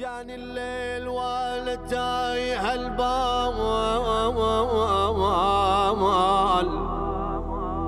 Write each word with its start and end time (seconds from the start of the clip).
جاني 0.00 0.34
الليل 0.34 1.08
وأنا 1.08 1.74
تايه 1.74 2.74
البال 2.74 3.54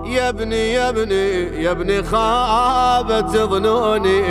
يا 0.07 0.29
ابني 0.29 0.73
يا 0.73 0.89
ابني 0.89 1.63
يا 1.63 1.71
ابني 1.71 2.03
خابت 2.03 3.37
ظنوني 3.37 4.23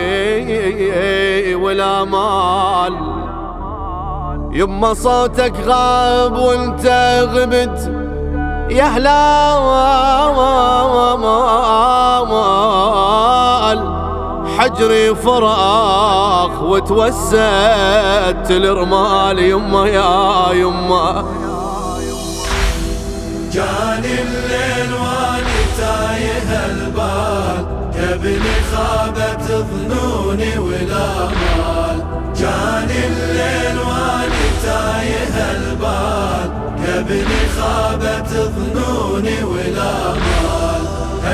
ولا 1.56 2.04
مال. 2.04 2.94
يما 4.52 4.94
صوتك 4.94 5.54
غاب 5.66 6.38
وانت 6.38 6.86
غبت 7.34 7.92
يا 8.72 8.84
هلال 8.84 9.62
حجري 14.76 15.16
فراخ 15.16 16.62
وتوسدت 16.62 18.52
الرمال 18.52 19.40
يما 19.40 19.88
يا 19.88 20.54
يما. 20.54 21.26
جاني 23.54 24.14
الليل 24.22 24.94
واني 24.94 25.62
تايه 25.78 26.66
البال 26.66 27.66
يا 27.96 28.14
ابني 28.16 28.56
خابت 28.76 29.44
ظنوني 29.52 30.58
ولا 30.58 31.08
مال. 31.28 31.98
جاني 32.36 33.00
الليل 33.08 33.78
واني 33.80 34.46
تايه 34.64 35.52
البال 35.52 36.50
يا 36.88 37.00
ابني 37.00 37.42
خابت 37.60 38.30
ظنوني 38.30 39.44
ولا 39.44 39.71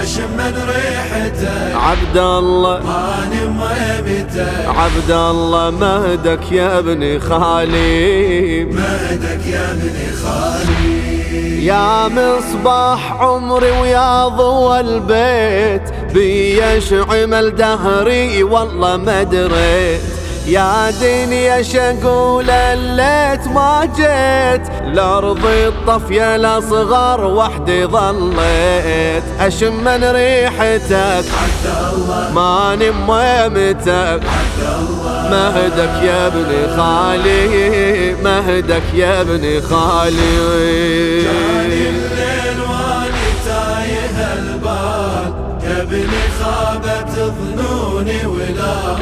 اشم 0.07 0.31
من 0.37 0.55
ريحتك. 0.67 1.75
عبد 1.75 2.17
الله. 2.17 2.79
ماني 2.79 3.45
ميمتك 3.45 4.65
عبد 4.67 5.11
الله 5.11 5.69
مهدك 5.69 6.51
يا 6.51 6.79
ابني 6.79 7.19
خالي. 7.19 8.65
مهدك 8.65 9.47
يا 9.47 9.71
ابني 9.71 10.07
خالي. 10.23 11.65
يا 11.65 12.07
مصباح 12.07 13.21
عمري 13.21 13.71
ويا 13.71 14.27
ضوى 14.27 14.79
البيت 14.79 16.13
بي 16.13 16.57
يشعمل 16.61 17.55
دهري 17.55 18.43
والله 18.43 18.97
ما 18.97 19.23
دريت. 19.23 20.01
يا 20.47 20.91
دنيا 21.01 21.61
شقول 21.61 22.49
الليت 22.49 23.47
ما 23.47 23.89
جيت 23.95 24.95
لارضي 24.95 25.67
الطفية 25.67 26.35
الأصغر 26.35 27.25
وحدي 27.25 27.85
ظليت. 27.85 29.23
أشم 29.39 29.83
من 29.83 30.03
ريحتك 30.03 31.25
عبد 31.41 31.65
الله 31.93 32.31
ماني 32.35 32.91
ميمتك 32.91 34.21
عبد 34.37 34.61
الله 34.79 35.29
مهدك 35.31 36.03
يا 36.03 36.27
ابن 36.27 36.77
خالي 36.77 38.15
مهدك 38.23 38.93
يا 38.93 39.21
ابن 39.21 39.61
خالي. 39.69 41.21
جاني 41.23 41.89
الليل 41.89 42.59
واني 42.61 43.27
تايه 43.45 44.33
البال 44.33 45.33
يا 45.63 45.81
ابني 45.81 46.23
خابت 46.39 47.09
ظنوني 47.15 48.25
ولا 48.25 48.95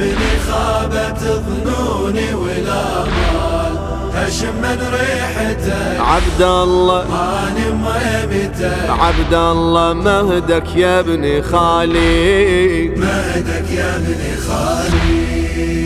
ابني 0.00 0.32
خابت 0.48 1.20
ظنوني 1.46 2.34
ولا 2.34 2.84
مال 3.04 3.74
اشم 4.26 4.54
من 4.62 4.78
ريحتك 4.92 6.00
عبد 6.00 6.42
الله. 6.42 7.04
ماني 7.10 7.70
ميمتك 7.70 8.90
عبد 8.90 9.34
الله 9.34 9.92
مهدك 9.92 10.76
يا 10.76 11.00
ابن 11.00 11.42
خالي. 11.42 12.88
مهدك 12.88 13.70
يا 13.70 13.96
ابني 13.96 14.36
خالي. 14.48 15.40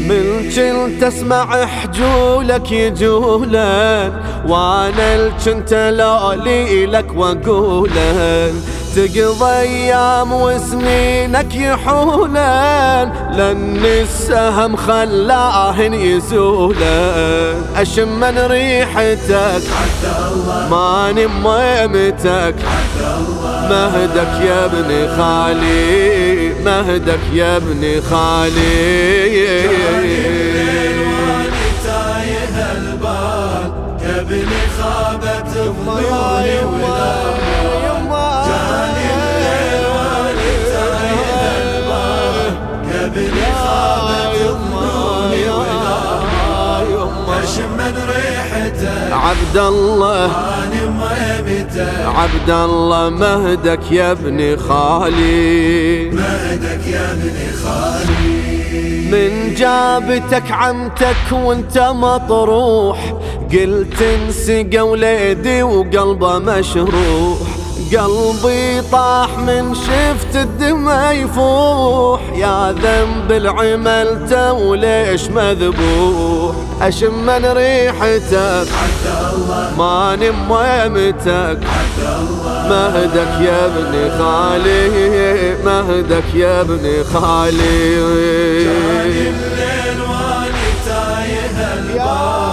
من 0.08 0.50
كنت 0.50 1.02
اسمع 1.02 1.66
حجولك 1.66 2.72
يجولن 2.72 4.12
وأنا 4.48 5.14
الكنت 5.14 5.74
لولي 5.74 6.86
لك 6.86 7.06
واقولن 7.16 8.54
تقضى 8.94 9.50
أيام 9.60 10.32
وسنينك 10.32 11.54
يحولن 11.54 13.12
لأن 13.32 13.82
السهم 13.84 14.76
خلاهن 14.76 15.94
يزولن 15.94 17.62
أشم 17.76 18.20
من 18.20 18.38
ريحتك 18.38 19.62
عبد 19.80 20.04
الله 20.32 20.68
ماني 20.70 21.26
ميمتك 21.26 22.54
عبد 22.54 23.02
الله 23.18 23.68
مهدك 23.70 24.44
يا 24.46 24.64
ابن 24.64 25.16
خالي 25.16 26.54
مهدك 26.64 27.20
يا 27.32 27.56
ابن 27.56 28.00
خالي. 28.10 29.68
تايه 31.84 32.72
البال 32.72 33.34
خابت 34.78 35.48
ظنوني 35.54 36.58
ولا 36.58 37.43
عبد 49.34 49.56
الله. 49.56 50.30
عبد 52.06 52.50
الله 52.50 53.10
مهدك 53.10 53.92
يا 53.92 54.12
ابن 54.12 54.56
خالي. 54.56 56.10
مهدك 56.10 56.86
يا 56.86 57.12
ابني 57.12 57.52
خالي 57.64 58.54
من 59.12 59.54
جابتك 59.54 60.50
عمتك 60.50 61.32
وانت 61.32 61.78
مطروح 61.78 63.14
قلت 63.52 64.02
انسى 64.02 64.80
وليدي 64.80 65.62
وقلبه 65.62 66.38
مشروح. 66.38 67.43
قلبي 67.96 68.82
طاح 68.92 69.38
من 69.38 69.74
شفت 69.74 70.36
الدمع 70.36 71.12
يفوح. 71.12 72.20
يا 72.34 72.72
ذنب 72.72 73.32
العملته 73.32 74.52
وليش 74.52 75.28
مذبوح؟ 75.28 76.54
اشم 76.82 77.26
من 77.26 77.46
ريحتك. 77.46 78.68
ميمتك 80.48 81.60
عبد 81.74 82.00
الله 82.02 82.68
مهدك 82.68 83.40
يا 83.40 83.66
ابن 83.66 84.10
خالي 84.18 85.56
مهدك 85.64 86.34
يا 86.34 86.60
ابن 86.60 87.04
خالي. 87.12 87.94
جاني 88.64 89.28
الليل 89.28 90.00
واني 90.00 90.68
تايه 90.86 91.56
البال 91.74 92.43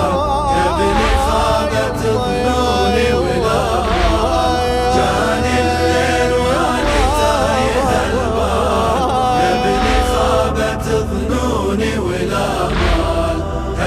خابت 10.81 11.07
ظنوني 11.11 11.97
ولا 11.97 12.67
مال. 12.67 13.41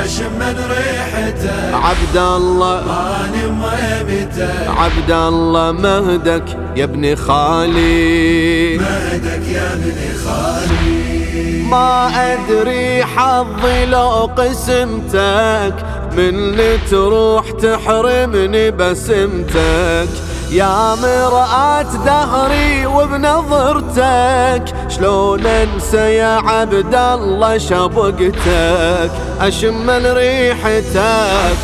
اشم 0.04 0.32
من 0.38 0.56
ريحتك 0.70 1.74
عبد 1.74 2.16
الله. 2.16 2.82
ماني 2.86 3.46
ميمتك 3.46 4.68
عبد 4.68 5.10
الله 5.10 5.72
مهدك 5.72 6.44
يا 6.76 6.84
ابن 6.84 7.16
خالي. 7.16 8.78
مهدك 8.78 9.48
يا 9.48 9.72
ابني 9.72 10.14
خالي. 10.24 11.62
ما 11.62 12.10
أدري 12.32 13.04
حظي 13.04 13.86
لو 13.86 14.30
قسمتك. 14.36 15.74
من 16.16 16.56
تروح 16.90 17.50
تحرمني 17.50 18.70
بسمتك. 18.70 20.08
يا 20.50 20.94
مرآة 20.94 21.82
دهري 22.06 22.86
وبنظرتك 22.86 24.74
شلون 24.88 25.46
انسى 25.46 26.14
يا 26.14 26.40
عبد 26.46 26.94
الله 26.94 27.58
شبقتك؟ 27.58 29.10
اشم 29.40 29.90
ريحتك 29.90 31.56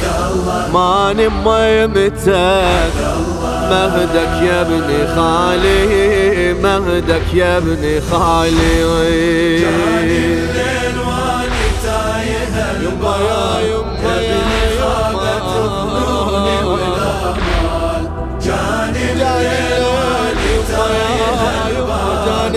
ماني 0.74 1.28
ميمتك. 1.28 2.92
مهدك 3.70 4.42
يا 4.42 4.60
ابن 4.60 4.88
خالي 5.16 6.54
مهدك 6.62 7.34
يا 7.34 7.56
ابن 7.56 8.00
خالي. 8.10 9.64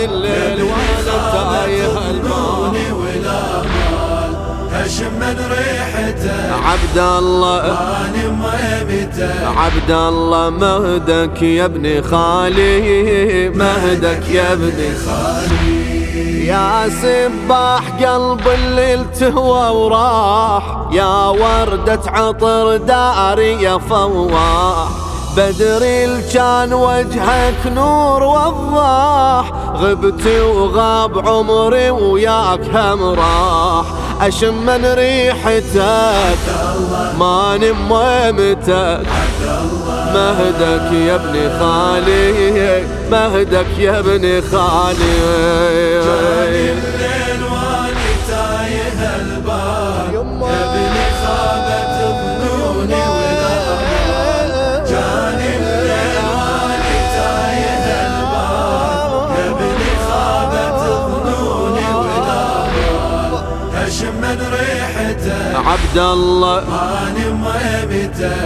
الليل 0.06 0.64
وأنا 0.64 1.18
تايه 1.34 2.10
البال 2.10 2.30
ظنوني 2.30 2.92
ولا 2.92 3.42
مال 3.62 4.34
اشم 4.86 5.14
من 5.20 5.38
ريحته. 5.52 6.56
عبد 6.70 6.98
الله. 6.98 7.78
عبد 9.58 9.92
الله 9.92 10.50
مهدك 10.50 11.42
يا 11.42 11.66
ابن 11.66 12.02
خالي. 12.02 13.50
مهدك 13.50 14.30
يا 14.30 14.54
ابن 14.54 14.80
خالي. 15.06 16.48
يا 16.48 16.90
سباح 16.90 17.84
قلب 18.04 18.48
الليل 18.48 19.06
تهوى 19.20 19.70
وراح. 19.70 20.64
يا 20.92 21.28
وردة 21.28 22.02
عطر 22.08 22.78
داري 22.78 23.64
يا 23.64 23.78
فواح. 23.78 25.03
بدري 25.38 26.22
كان 26.34 26.74
وجهك 26.74 27.68
نور 27.68 28.24
وضاح 28.24 29.52
غبت 29.76 30.28
وغاب 30.28 31.28
عمري 31.28 31.90
وياك 31.90 32.60
هم 32.74 33.04
راح. 33.04 33.86
أشم 34.22 34.66
من 34.66 34.86
ريحتك 34.86 36.38
ما 37.20 37.58
نميمتك 37.58 39.08
مهدك 40.14 40.92
يا 40.94 41.16
ابن 41.16 41.60
خالي 41.60 42.84
مهدك 43.12 43.80
يا 43.80 44.00
ابن 44.00 44.42
خالي. 44.52 45.83
عبد 65.94 66.02
الله. 66.02 66.64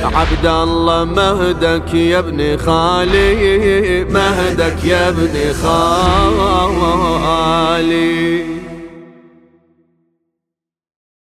عبد 0.04 0.46
الله 0.46 1.04
مهدك 1.06 1.94
يا 1.94 2.20
ابن 2.20 2.58
خالي 2.58 4.04
مهدك 4.04 4.84
يا 4.84 5.10
ابن 5.10 5.54
خالي. 7.24 8.57